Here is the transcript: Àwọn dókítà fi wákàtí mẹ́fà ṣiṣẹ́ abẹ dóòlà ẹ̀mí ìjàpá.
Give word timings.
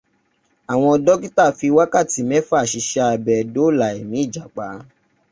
Àwọn 0.71 0.93
dókítà 1.05 1.45
fi 1.57 1.67
wákàtí 1.77 2.19
mẹ́fà 2.29 2.59
ṣiṣẹ́ 2.71 3.07
abẹ 3.13 3.35
dóòlà 3.53 3.87
ẹ̀mí 3.99 4.17
ìjàpá. 4.25 4.65